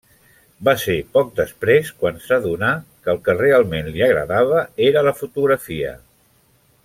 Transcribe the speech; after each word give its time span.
Va 0.69 0.73
ser 0.83 0.93
poc 1.17 1.27
després 1.39 1.91
quan 1.99 2.17
s'adonà 2.23 2.71
que 3.05 3.13
el 3.13 3.21
que 3.27 3.37
realment 3.41 3.93
li 3.97 4.05
agradava 4.09 4.65
era 4.91 5.05
la 5.11 5.15
fotografia. 5.23 5.93